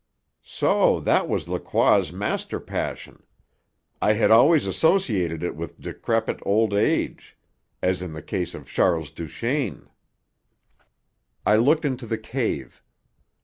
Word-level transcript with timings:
So 0.41 0.99
that 1.01 1.27
was 1.29 1.47
Lacroix's 1.47 2.11
master 2.11 2.59
passion! 2.59 3.21
I 4.01 4.13
had 4.13 4.31
always 4.31 4.65
associated 4.65 5.43
it 5.43 5.55
with 5.55 5.79
decrepit 5.79 6.39
old 6.41 6.73
age, 6.73 7.37
as 7.83 8.01
in 8.01 8.13
the 8.13 8.23
case 8.23 8.55
of 8.55 8.67
Charles 8.67 9.11
Duchaine. 9.11 9.89
I 11.45 11.57
looked 11.57 11.85
into 11.85 12.07
the 12.07 12.17
cave. 12.17 12.81